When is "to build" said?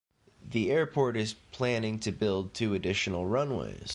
1.99-2.55